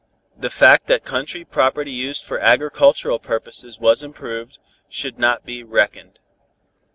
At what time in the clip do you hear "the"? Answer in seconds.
0.35-0.49